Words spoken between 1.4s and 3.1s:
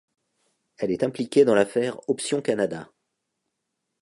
dans l'affaire Option Canada.